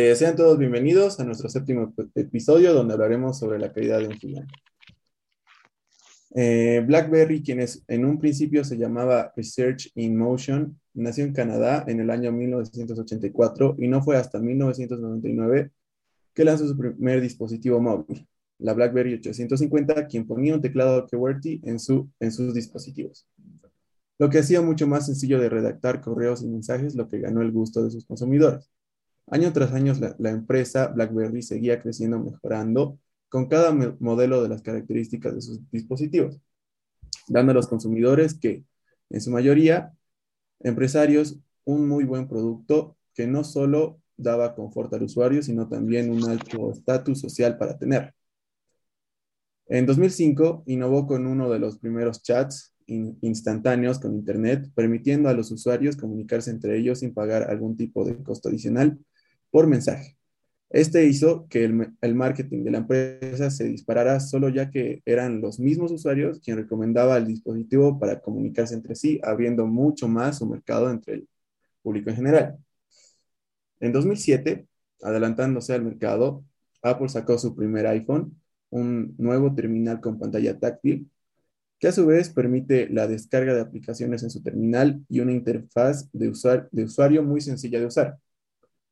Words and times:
Eh, 0.00 0.14
sean 0.14 0.36
todos 0.36 0.56
bienvenidos 0.56 1.18
a 1.18 1.24
nuestro 1.24 1.48
séptimo 1.48 1.92
episodio 2.14 2.72
donde 2.72 2.94
hablaremos 2.94 3.36
sobre 3.36 3.58
la 3.58 3.72
calidad 3.72 3.98
de 3.98 4.06
un 4.06 4.46
eh, 6.36 6.84
BlackBerry, 6.86 7.42
quien 7.42 7.66
en 7.88 8.04
un 8.04 8.20
principio 8.20 8.62
se 8.62 8.78
llamaba 8.78 9.32
Research 9.34 9.90
in 9.96 10.16
Motion, 10.16 10.78
nació 10.94 11.24
en 11.24 11.32
Canadá 11.32 11.84
en 11.88 11.98
el 11.98 12.10
año 12.10 12.30
1984 12.30 13.74
y 13.76 13.88
no 13.88 14.00
fue 14.00 14.16
hasta 14.16 14.38
1999 14.38 15.72
que 16.32 16.44
lanzó 16.44 16.68
su 16.68 16.78
primer 16.78 17.20
dispositivo 17.20 17.80
móvil 17.80 18.24
la 18.58 18.74
BlackBerry 18.74 19.14
850, 19.14 20.06
quien 20.06 20.28
ponía 20.28 20.54
un 20.54 20.62
teclado 20.62 21.08
QWERTY 21.08 21.62
en, 21.64 21.80
su, 21.80 22.08
en 22.20 22.30
sus 22.30 22.54
dispositivos. 22.54 23.26
Lo 24.16 24.30
que 24.30 24.38
hacía 24.38 24.60
mucho 24.62 24.86
más 24.86 25.06
sencillo 25.06 25.40
de 25.40 25.48
redactar 25.48 26.00
correos 26.00 26.42
y 26.42 26.46
mensajes, 26.46 26.94
lo 26.94 27.08
que 27.08 27.18
ganó 27.18 27.42
el 27.42 27.50
gusto 27.50 27.82
de 27.82 27.90
sus 27.90 28.04
consumidores. 28.06 28.70
Año 29.30 29.52
tras 29.52 29.72
año, 29.72 29.92
la, 30.18 30.30
empresa 30.30 30.88
BlackBerry 30.88 31.42
seguía 31.42 31.82
creciendo, 31.82 32.18
mejorando 32.18 32.98
con 33.28 33.46
cada 33.46 33.72
modelo 34.00 34.42
de 34.42 34.48
las 34.48 34.62
características 34.62 35.34
de 35.34 35.42
sus 35.42 35.70
dispositivos, 35.70 36.40
dando 37.28 37.52
a 37.52 37.54
los 37.54 37.68
consumidores 37.68 38.38
que, 38.38 38.64
en 39.10 39.20
su 39.20 39.30
mayoría, 39.30 39.92
empresarios, 40.60 41.38
un 41.64 41.86
muy 41.86 42.04
buen 42.04 42.26
producto 42.26 42.96
que 43.12 43.26
no 43.26 43.44
solo 43.44 44.00
daba 44.16 44.54
confort 44.54 44.92
al 44.94 45.02
usuario, 45.02 45.42
sino 45.42 45.68
también 45.68 46.10
un 46.10 46.26
alto 46.28 46.72
estatus 46.72 47.20
social 47.20 47.58
para 47.58 47.76
tener. 47.76 48.14
En 49.66 49.84
2005 49.84 50.62
innovó 50.66 51.06
con 51.06 51.26
uno 51.26 51.50
de 51.50 51.58
los 51.58 51.78
primeros 51.78 52.22
chats 52.22 52.74
instantáneos 52.86 53.98
con 53.98 54.14
Internet, 54.14 54.70
permitiendo 54.74 55.28
a 55.28 55.34
los 55.34 55.50
usuarios 55.50 55.96
comunicarse 55.96 56.50
entre 56.50 56.78
ellos 56.78 57.00
sin 57.00 57.12
pagar 57.12 57.50
algún 57.50 57.76
tipo 57.76 58.02
de 58.06 58.16
costo 58.22 58.48
adicional 58.48 58.98
por 59.50 59.66
mensaje. 59.66 60.18
Este 60.70 61.06
hizo 61.06 61.46
que 61.48 61.64
el, 61.64 62.14
marketing 62.14 62.64
de 62.64 62.70
la 62.70 62.78
empresa 62.78 63.50
se 63.50 63.64
disparara 63.64 64.20
solo 64.20 64.50
ya 64.50 64.70
que 64.70 65.02
eran 65.06 65.40
los 65.40 65.58
mismos 65.58 65.92
usuarios 65.92 66.40
quien 66.40 66.58
recomendaba 66.58 67.16
el 67.16 67.26
dispositivo 67.26 67.98
para 67.98 68.20
comunicarse 68.20 68.74
entre 68.74 68.94
sí, 68.94 69.18
abriendo 69.22 69.66
mucho 69.66 70.08
más 70.08 70.38
su 70.38 70.46
mercado 70.46 70.90
entre 70.90 71.14
el 71.14 71.28
público 71.82 72.10
en 72.10 72.16
general. 72.16 72.58
En 73.80 73.92
2007, 73.92 74.66
adelantándose 75.02 75.72
al 75.72 75.82
mercado, 75.84 76.44
Apple 76.82 77.08
sacó 77.08 77.38
su 77.38 77.56
primer 77.56 77.86
iPhone 77.86 78.38
un 78.70 79.14
nuevo 79.18 79.54
terminal 79.54 80.00
con 80.00 80.18
pantalla 80.18 80.58
táctil, 80.58 81.10
que 81.78 81.88
a 81.88 81.92
su 81.92 82.06
vez 82.06 82.30
permite 82.30 82.88
la 82.90 83.06
descarga 83.06 83.54
de 83.54 83.60
aplicaciones 83.60 84.22
en 84.22 84.30
su 84.30 84.42
terminal 84.42 85.04
y 85.08 85.20
una 85.20 85.32
interfaz 85.32 86.10
de, 86.12 86.32
de 86.72 86.84
usuario 86.84 87.22
muy 87.22 87.40
sencilla 87.40 87.80
de 87.80 87.86
usar, 87.86 88.18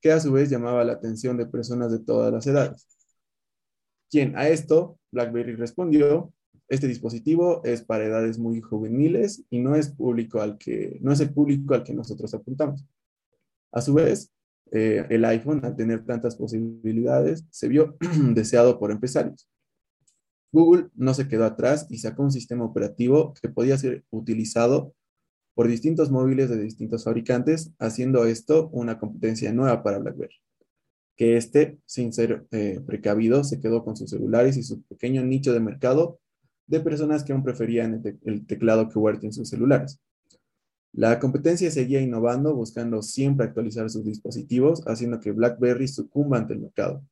que 0.01 0.13
a 0.13 0.21
su 0.21 0.33
vez 0.33 0.51
llamaba 0.51 0.85
la 0.85 0.95
atención 0.95 1.37
de 1.37 1.47
personas 1.47 1.93
de 1.93 1.99
todas 1.99 2.33
las 2.33 2.47
edades. 2.47 2.87
Quien 4.11 4.37
a 4.37 4.49
esto, 4.49 4.99
BlackBerry 5.11 5.57
respondió, 5.57 6.33
este 6.69 6.89
dispositivo 6.89 7.63
es 7.65 7.83
para 7.83 8.05
edades 8.05 8.39
muy 8.39 8.61
juveniles 8.61 9.45
y 9.51 9.61
no 9.61 9.75
es, 9.77 9.91
público 9.91 10.41
al 10.41 10.59
que, 10.59 10.99
no 11.01 11.13
es 11.13 11.21
el 11.21 11.33
público 11.33 11.75
al 11.75 11.85
que 11.85 11.95
nosotros 11.95 12.33
apuntamos. 12.35 12.85
A 13.73 13.81
su 13.81 13.95
vez, 13.95 14.33
eh, 14.73 15.07
el 15.11 15.25
iPhone, 15.25 15.65
al 15.65 15.77
tener 15.77 16.05
tantas 16.05 16.37
posibilidades, 16.37 17.45
se 17.51 17.69
vio 17.69 17.97
deseado 18.35 18.79
por 18.79 18.91
empresarios. 18.91 19.49
Google 20.53 20.89
no 20.95 21.15
se 21.15 21.29
quedó 21.29 21.45
atrás 21.45 21.87
y 21.91 21.99
sacó 21.99 22.23
un 22.23 22.33
sistema 22.33 22.65
operativo 22.65 23.35
que 23.41 23.49
podía 23.49 23.77
ser 23.77 24.05
utilizado 24.11 24.95
por 25.57 25.69
distintos 25.69 26.11
móviles 26.11 26.51
de 26.51 26.63
distintos 26.63 27.05
fabricantes, 27.05 27.73
haciendo 27.79 28.27
esto 28.27 28.69
una 28.73 28.99
competencia 28.99 29.53
nueva 29.55 29.83
para 29.83 29.99
BlackBerry. 29.99 30.37
Que 31.17 31.39
este, 31.39 31.79
sin 31.87 32.13
ser 32.13 32.47
eh, 32.51 32.79
precavido, 32.87 33.43
se 33.43 33.59
quedó 33.59 33.83
con 33.83 33.97
sus 33.97 34.11
celulares 34.11 34.59
y 34.59 34.63
su 34.63 34.83
pequeño 34.83 35.25
nicho 35.25 35.55
de 35.55 35.61
mercado 35.61 36.21
de 36.67 36.81
personas 36.81 37.25
que 37.25 37.33
aún 37.33 37.43
preferían 37.43 38.03
el, 38.25 38.47
teclado 38.47 38.89
que 38.89 38.95
QWERTY 38.95 39.27
en 39.27 39.33
sus 39.33 39.49
celulares. 39.49 39.99
La 40.93 41.19
competencia 41.19 41.71
seguía 41.71 42.03
innovando, 42.03 42.55
buscando 42.55 43.01
siempre 43.01 43.47
actualizar 43.47 43.89
sus 43.89 44.05
dispositivos, 44.05 44.83
haciendo 44.87 45.21
que 45.21 45.33
BlackBerry 45.33 45.89
sucumba 45.89 46.37
ante 46.37 46.53
el 46.53 46.61
mercado 46.61 47.03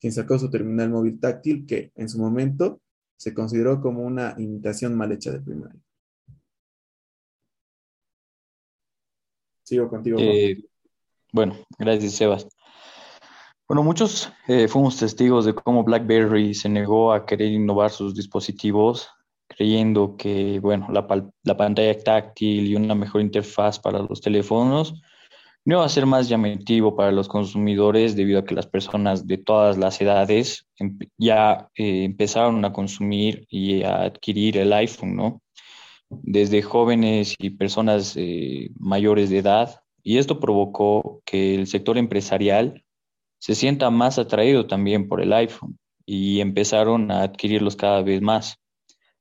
quien 0.00 0.12
sacó 0.12 0.38
su 0.38 0.50
terminal 0.50 0.90
móvil 0.90 1.18
táctil 1.18 1.66
que 1.66 1.92
en 1.94 2.08
su 2.08 2.18
momento 2.18 2.80
se 3.16 3.32
consideró 3.32 3.80
como 3.80 4.02
una 4.02 4.34
imitación 4.38 4.94
mal 4.94 5.12
hecha 5.12 5.32
de 5.32 5.40
primaria. 5.40 5.80
Sigo 9.66 9.88
contigo. 9.88 10.18
Eh, 10.20 10.62
bueno, 11.32 11.56
gracias, 11.76 12.12
Sebas. 12.12 12.48
Bueno, 13.68 13.82
muchos 13.82 14.32
eh, 14.46 14.68
fuimos 14.68 14.96
testigos 14.96 15.44
de 15.44 15.54
cómo 15.54 15.82
BlackBerry 15.82 16.54
se 16.54 16.68
negó 16.68 17.12
a 17.12 17.26
querer 17.26 17.50
innovar 17.50 17.90
sus 17.90 18.14
dispositivos, 18.14 19.08
creyendo 19.48 20.16
que, 20.16 20.60
bueno, 20.60 20.86
la, 20.92 21.04
la 21.42 21.56
pantalla 21.56 21.98
táctil 21.98 22.68
y 22.68 22.76
una 22.76 22.94
mejor 22.94 23.22
interfaz 23.22 23.80
para 23.80 23.98
los 23.98 24.20
teléfonos 24.20 24.94
no 25.64 25.80
va 25.80 25.86
a 25.86 25.88
ser 25.88 26.06
más 26.06 26.28
llamativo 26.28 26.94
para 26.94 27.10
los 27.10 27.26
consumidores 27.26 28.14
debido 28.14 28.38
a 28.38 28.44
que 28.44 28.54
las 28.54 28.68
personas 28.68 29.26
de 29.26 29.36
todas 29.36 29.76
las 29.76 30.00
edades 30.00 30.64
em, 30.78 30.96
ya 31.18 31.68
eh, 31.74 32.04
empezaron 32.04 32.64
a 32.64 32.72
consumir 32.72 33.44
y 33.50 33.82
a 33.82 34.02
adquirir 34.02 34.58
el 34.58 34.72
iPhone, 34.72 35.16
¿no? 35.16 35.42
Desde 36.10 36.62
jóvenes 36.62 37.34
y 37.38 37.50
personas 37.50 38.14
eh, 38.16 38.70
mayores 38.78 39.30
de 39.30 39.38
edad. 39.38 39.80
Y 40.02 40.18
esto 40.18 40.38
provocó 40.38 41.20
que 41.24 41.54
el 41.54 41.66
sector 41.66 41.98
empresarial 41.98 42.84
se 43.38 43.54
sienta 43.54 43.90
más 43.90 44.18
atraído 44.18 44.66
también 44.66 45.08
por 45.08 45.20
el 45.20 45.32
iPhone 45.32 45.78
y 46.06 46.40
empezaron 46.40 47.10
a 47.10 47.22
adquirirlos 47.22 47.76
cada 47.76 48.02
vez 48.02 48.22
más, 48.22 48.58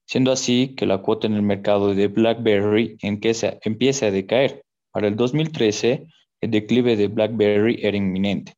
siendo 0.06 0.32
así 0.32 0.76
que 0.76 0.86
la 0.86 1.00
cuota 1.00 1.28
en 1.28 1.34
el 1.34 1.42
mercado 1.42 1.96
de 1.96 2.08
BlackBerry 2.08 2.98
empieza 3.02 3.58
a 4.06 4.12
decaer. 4.12 4.64
Para 4.92 5.08
el 5.08 5.16
2013, 5.16 6.08
el 6.42 6.52
declive 6.52 6.96
de 6.96 7.08
BlackBerry 7.08 7.80
era 7.82 7.98
inminente. 7.98 8.54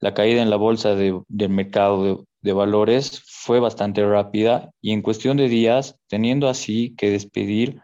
La 0.00 0.14
caída 0.14 0.40
en 0.40 0.50
la 0.50 0.56
bolsa 0.56 0.94
del 0.94 1.50
mercado 1.50 2.24
de, 2.42 2.52
valores 2.52 3.22
fue 3.26 3.60
bastante 3.60 4.04
rápida 4.04 4.70
y 4.80 4.92
en 4.92 5.02
cuestión 5.02 5.36
de 5.36 5.48
días, 5.48 5.98
teniendo 6.08 6.48
así 6.48 6.94
que 6.96 7.10
despedir 7.10 7.80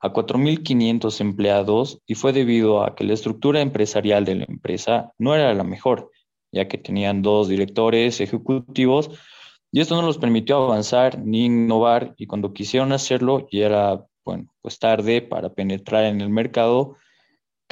a 0.00 0.12
4.500 0.12 1.20
empleados 1.20 2.00
y 2.06 2.14
fue 2.14 2.32
debido 2.32 2.84
a 2.84 2.94
que 2.94 3.04
la 3.04 3.14
estructura 3.14 3.60
empresarial 3.60 4.24
de 4.24 4.34
la 4.36 4.44
empresa 4.44 5.12
no 5.18 5.34
era 5.34 5.54
la 5.54 5.64
mejor, 5.64 6.10
ya 6.52 6.68
que 6.68 6.78
tenían 6.78 7.22
dos 7.22 7.48
directores 7.48 8.20
ejecutivos 8.20 9.10
y 9.72 9.80
esto 9.80 9.96
no 9.96 10.02
los 10.02 10.18
permitió 10.18 10.56
avanzar 10.56 11.18
ni 11.18 11.46
innovar 11.46 12.14
y 12.16 12.26
cuando 12.26 12.52
quisieron 12.52 12.92
hacerlo 12.92 13.48
ya 13.50 13.66
era, 13.66 14.06
bueno, 14.24 14.52
pues 14.60 14.78
tarde 14.78 15.22
para 15.22 15.52
penetrar 15.52 16.04
en 16.04 16.20
el 16.20 16.28
mercado 16.28 16.96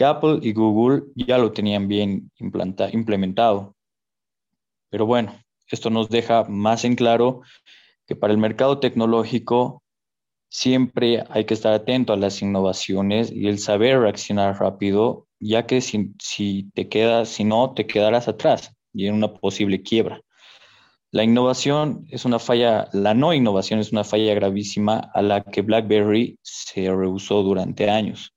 Apple 0.05 0.39
y 0.43 0.53
Google 0.53 1.05
ya 1.15 1.39
lo 1.39 1.53
tenían 1.53 1.89
bien 1.89 2.31
implementado. 2.39 3.77
Pero 4.91 5.07
bueno, 5.07 5.33
esto 5.73 5.91
nos 5.91 6.09
deja 6.09 6.45
más 6.45 6.85
en 6.85 6.95
claro 6.95 7.43
que 8.07 8.15
para 8.15 8.33
el 8.33 8.39
mercado 8.39 8.79
tecnológico 8.79 9.83
siempre 10.51 11.25
hay 11.31 11.47
que 11.47 11.55
estar 11.55 11.73
atento 11.73 12.13
a 12.13 12.17
las 12.17 12.43
innovaciones 12.43 13.33
y 13.33 13.49
el 13.49 13.59
saber 13.59 14.01
reaccionar 14.01 14.61
rápido, 14.61 15.27
ya 15.41 15.67
que 15.67 15.81
si, 15.81 16.13
si 16.21 16.71
te 16.75 16.89
quedas, 16.89 17.31
si 17.31 17.45
no, 17.45 17.73
te 17.73 17.87
quedarás 17.87 18.29
atrás 18.29 18.75
y 18.93 19.07
en 19.07 19.15
una 19.15 19.33
posible 19.33 19.83
quiebra. 19.83 20.21
La 21.11 21.25
innovación 21.25 22.07
es 22.11 22.25
una 22.27 22.39
falla, 22.39 22.89
la 22.93 23.15
no 23.15 23.33
innovación 23.33 23.81
es 23.81 23.93
una 23.93 24.05
falla 24.05 24.35
gravísima 24.35 25.11
a 25.15 25.23
la 25.23 25.43
que 25.43 25.63
BlackBerry 25.63 26.39
se 26.43 26.91
rehusó 26.91 27.43
durante 27.43 27.89
años 27.89 28.35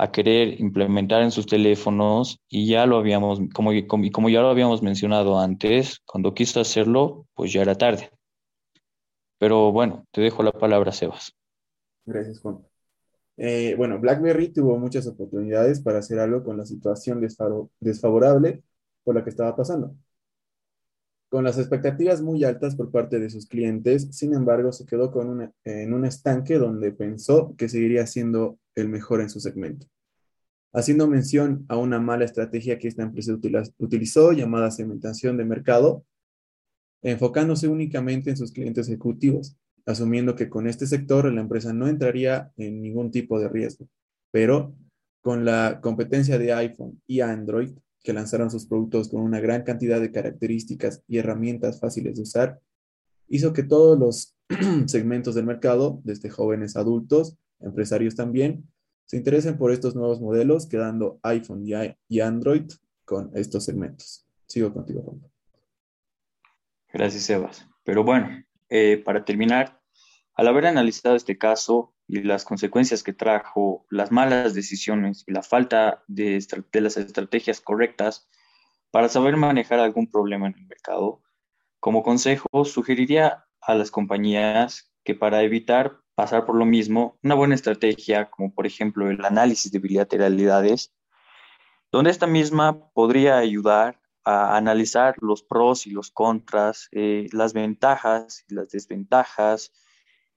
a 0.00 0.10
querer 0.10 0.58
implementar 0.58 1.20
en 1.22 1.30
sus 1.30 1.44
teléfonos 1.44 2.40
y 2.48 2.66
ya 2.66 2.86
lo 2.86 2.96
habíamos, 2.96 3.38
como, 3.52 3.70
como, 3.86 4.30
ya 4.30 4.40
lo 4.40 4.48
habíamos 4.48 4.82
mencionado 4.82 5.38
antes, 5.38 6.00
cuando 6.06 6.32
quiso 6.32 6.58
hacerlo, 6.58 7.26
pues 7.34 7.52
ya 7.52 7.60
era 7.60 7.74
tarde. 7.74 8.08
Pero 9.38 9.72
bueno, 9.72 10.06
te 10.10 10.22
dejo 10.22 10.42
la 10.42 10.52
palabra, 10.52 10.90
Sebas. 10.90 11.36
Gracias, 12.06 12.40
Juan. 12.40 12.60
Eh, 13.36 13.74
bueno, 13.76 14.00
BlackBerry 14.00 14.48
tuvo 14.48 14.78
muchas 14.78 15.06
oportunidades 15.06 15.80
para 15.82 15.98
hacer 15.98 16.18
algo 16.18 16.42
con 16.44 16.56
la 16.56 16.64
situación 16.64 17.20
desfavorable 17.78 18.62
por 19.04 19.14
la 19.14 19.22
que 19.22 19.30
estaba 19.30 19.54
pasando. 19.54 19.94
Con 21.28 21.44
las 21.44 21.58
expectativas 21.58 22.22
muy 22.22 22.42
altas 22.44 22.74
por 22.74 22.90
parte 22.90 23.18
de 23.18 23.28
sus 23.28 23.46
clientes, 23.46 24.08
sin 24.12 24.32
embargo, 24.32 24.72
se 24.72 24.86
quedó 24.86 25.12
con 25.12 25.52
en 25.64 25.92
un 25.92 26.04
estanque 26.06 26.58
donde 26.58 26.90
pensó 26.90 27.54
que 27.58 27.68
seguiría 27.68 28.06
siendo 28.06 28.58
el 28.80 28.88
mejor 28.88 29.20
en 29.20 29.30
su 29.30 29.40
segmento. 29.40 29.86
Haciendo 30.72 31.08
mención 31.08 31.64
a 31.68 31.76
una 31.76 31.98
mala 31.98 32.24
estrategia 32.24 32.78
que 32.78 32.88
esta 32.88 33.02
empresa 33.02 33.36
utilizó 33.78 34.32
llamada 34.32 34.70
segmentación 34.70 35.36
de 35.36 35.44
mercado, 35.44 36.04
enfocándose 37.02 37.66
únicamente 37.66 38.30
en 38.30 38.36
sus 38.36 38.52
clientes 38.52 38.88
ejecutivos, 38.88 39.56
asumiendo 39.86 40.36
que 40.36 40.48
con 40.48 40.66
este 40.66 40.86
sector 40.86 41.32
la 41.32 41.40
empresa 41.40 41.72
no 41.72 41.88
entraría 41.88 42.52
en 42.56 42.82
ningún 42.82 43.10
tipo 43.10 43.40
de 43.40 43.48
riesgo. 43.48 43.88
Pero 44.30 44.74
con 45.22 45.44
la 45.44 45.80
competencia 45.82 46.38
de 46.38 46.52
iPhone 46.52 47.02
y 47.06 47.20
Android, 47.20 47.70
que 48.02 48.12
lanzaron 48.12 48.50
sus 48.50 48.66
productos 48.66 49.08
con 49.08 49.20
una 49.20 49.40
gran 49.40 49.62
cantidad 49.62 50.00
de 50.00 50.12
características 50.12 51.02
y 51.06 51.18
herramientas 51.18 51.80
fáciles 51.80 52.16
de 52.16 52.22
usar, 52.22 52.60
hizo 53.28 53.52
que 53.52 53.62
todos 53.62 53.98
los 53.98 54.36
segmentos 54.86 55.34
del 55.34 55.46
mercado, 55.46 56.00
desde 56.04 56.30
jóvenes 56.30 56.76
adultos, 56.76 57.36
empresarios 57.60 58.14
también, 58.14 58.68
se 59.06 59.16
interesen 59.16 59.58
por 59.58 59.72
estos 59.72 59.94
nuevos 59.96 60.20
modelos, 60.20 60.66
quedando 60.66 61.18
iPhone 61.22 61.64
y 62.08 62.20
Android 62.20 62.70
con 63.04 63.30
estos 63.34 63.64
segmentos. 63.64 64.24
Sigo 64.46 64.72
contigo, 64.72 65.02
Juan. 65.02 65.20
Gracias, 66.92 67.24
Sebas. 67.24 67.66
Pero 67.84 68.04
bueno, 68.04 68.44
eh, 68.68 69.02
para 69.04 69.24
terminar, 69.24 69.80
al 70.34 70.48
haber 70.48 70.66
analizado 70.66 71.16
este 71.16 71.38
caso 71.38 71.92
y 72.06 72.22
las 72.22 72.44
consecuencias 72.44 73.02
que 73.02 73.12
trajo, 73.12 73.84
las 73.90 74.12
malas 74.12 74.54
decisiones 74.54 75.24
y 75.26 75.32
la 75.32 75.42
falta 75.42 76.04
de, 76.06 76.44
de 76.72 76.80
las 76.80 76.96
estrategias 76.96 77.60
correctas 77.60 78.28
para 78.90 79.08
saber 79.08 79.36
manejar 79.36 79.80
algún 79.80 80.10
problema 80.10 80.46
en 80.46 80.54
el 80.56 80.66
mercado, 80.66 81.22
como 81.78 82.02
consejo 82.02 82.64
sugeriría 82.64 83.44
a 83.60 83.74
las 83.74 83.90
compañías 83.90 84.92
que 85.04 85.14
para 85.14 85.42
evitar 85.42 85.98
pasar 86.20 86.44
por 86.44 86.54
lo 86.54 86.66
mismo, 86.66 87.18
una 87.22 87.34
buena 87.34 87.54
estrategia, 87.54 88.28
como 88.28 88.52
por 88.52 88.66
ejemplo 88.66 89.08
el 89.08 89.24
análisis 89.24 89.72
de 89.72 89.78
bilateralidades, 89.78 90.92
donde 91.90 92.10
esta 92.10 92.26
misma 92.26 92.90
podría 92.92 93.38
ayudar 93.38 93.98
a 94.26 94.54
analizar 94.58 95.14
los 95.22 95.42
pros 95.42 95.86
y 95.86 95.92
los 95.92 96.10
contras, 96.10 96.90
eh, 96.92 97.26
las 97.32 97.54
ventajas 97.54 98.44
y 98.50 98.54
las 98.54 98.68
desventajas, 98.68 99.72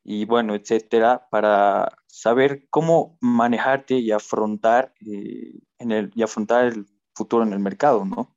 y 0.06 0.24
bueno, 0.24 0.56
etcétera, 0.56 1.28
para 1.30 1.98
saber 2.08 2.66
cómo 2.70 3.18
manejarte 3.20 3.96
y 3.96 4.12
afrontar, 4.12 4.94
eh, 5.06 5.60
en 5.80 5.92
el, 5.92 6.12
y 6.16 6.24
afrontar 6.24 6.64
el 6.68 6.86
futuro 7.14 7.44
en 7.44 7.52
el 7.52 7.60
mercado, 7.60 8.06
¿no? 8.06 8.33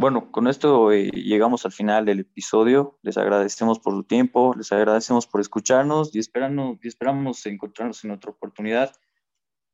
Bueno, 0.00 0.30
con 0.30 0.46
esto 0.46 0.92
eh, 0.92 1.10
llegamos 1.10 1.66
al 1.66 1.72
final 1.72 2.04
del 2.04 2.20
episodio. 2.20 3.00
Les 3.02 3.18
agradecemos 3.18 3.80
por 3.80 3.94
su 3.94 4.04
tiempo, 4.04 4.54
les 4.56 4.70
agradecemos 4.70 5.26
por 5.26 5.40
escucharnos 5.40 6.14
y, 6.14 6.18
y 6.18 6.88
esperamos 6.88 7.46
encontrarnos 7.46 8.04
en 8.04 8.12
otra 8.12 8.30
oportunidad 8.30 8.92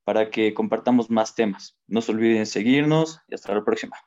para 0.03 0.31
que 0.31 0.55
compartamos 0.55 1.11
más 1.11 1.35
temas. 1.35 1.77
No 1.87 2.01
se 2.01 2.13
olviden 2.13 2.47
seguirnos 2.47 3.21
y 3.29 3.35
hasta 3.35 3.55
la 3.55 3.63
próxima. 3.63 3.99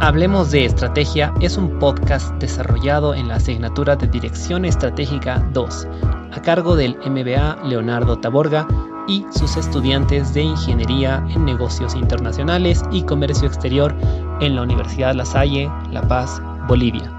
Hablemos 0.00 0.50
de 0.50 0.64
Estrategia 0.64 1.34
es 1.42 1.58
un 1.58 1.78
podcast 1.78 2.32
desarrollado 2.36 3.14
en 3.14 3.28
la 3.28 3.34
asignatura 3.34 3.96
de 3.96 4.06
Dirección 4.06 4.64
Estratégica 4.64 5.46
2, 5.52 5.86
a 6.32 6.40
cargo 6.42 6.74
del 6.76 6.96
MBA 6.96 7.62
Leonardo 7.64 8.18
Taborga 8.20 8.66
y 9.06 9.24
sus 9.30 9.56
estudiantes 9.56 10.34
de 10.34 10.42
Ingeniería 10.42 11.24
en 11.28 11.44
Negocios 11.44 11.94
Internacionales 11.94 12.82
y 12.90 13.02
Comercio 13.02 13.46
Exterior 13.46 13.94
en 14.40 14.56
la 14.56 14.62
Universidad 14.62 15.14
La 15.14 15.24
Salle, 15.24 15.70
La 15.90 16.02
Paz, 16.02 16.40
Bolivia. 16.68 17.15